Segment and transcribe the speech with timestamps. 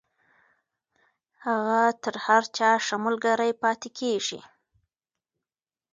[1.45, 4.39] هغه تر هر چا ښه ملگرې پاتې کېږي.